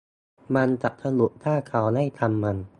[0.55, 2.57] มันจะสนุกถ้าเขาได้ทำมัน